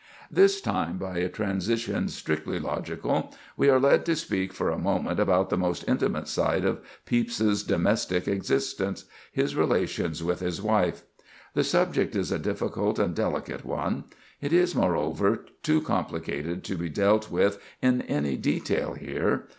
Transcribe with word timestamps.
This 0.31 0.61
time, 0.61 0.97
by 0.97 1.19
a 1.19 1.29
transition 1.29 2.07
strictly 2.07 2.57
logical, 2.57 3.35
we 3.55 3.69
are 3.69 3.79
led 3.79 4.03
to 4.07 4.15
speak 4.15 4.51
for 4.51 4.71
a 4.71 4.77
moment 4.79 5.19
about 5.19 5.51
the 5.51 5.59
most 5.59 5.85
intimate 5.87 6.27
side 6.27 6.65
of 6.65 6.79
Pepys's 7.05 7.61
domestic 7.61 8.27
existence—his 8.27 9.55
relations 9.55 10.23
with 10.23 10.39
his 10.39 10.59
wife. 10.59 11.03
The 11.53 11.63
subject 11.63 12.15
is 12.15 12.31
a 12.31 12.39
difficult 12.39 12.97
and 12.97 13.13
delicate 13.13 13.63
one; 13.63 14.05
it 14.41 14.51
is, 14.51 14.73
moreover, 14.73 15.45
too 15.61 15.83
complicated 15.83 16.63
to 16.63 16.75
be 16.77 16.89
dealt 16.89 17.29
with 17.29 17.61
in 17.79 18.01
any 18.01 18.37
detail 18.37 18.93
here. 18.95 19.49